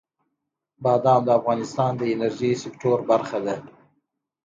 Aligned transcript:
بادام 0.83 1.21
د 1.25 1.29
افغانستان 1.39 1.91
د 1.97 2.01
انرژۍ 2.13 2.53
سکتور 2.63 2.97
برخه 3.11 3.39
ده. 3.45 3.55